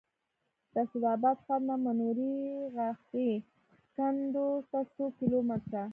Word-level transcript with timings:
د 0.73 0.75
اسداباد 0.85 1.37
ښار 1.45 1.61
نه 1.69 1.75
منورې 1.83 2.35
غاښي 2.75 3.29
کنډو 3.95 4.47
ته 4.71 4.79
څو 4.93 5.03
کیلو 5.17 5.39
متره 5.49 5.83